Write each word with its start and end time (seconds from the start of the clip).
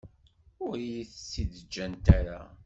Ur 0.65 0.73
iyi-t-id-ǧǧant 0.79 2.05
ara. 2.17 2.39